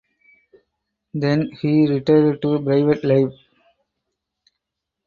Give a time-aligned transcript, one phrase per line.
[1.13, 3.35] Then he retired to private life.